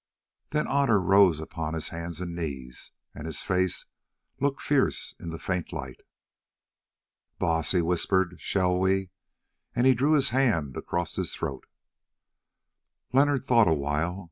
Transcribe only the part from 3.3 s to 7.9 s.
face looked fierce in the faint light. "Baas," he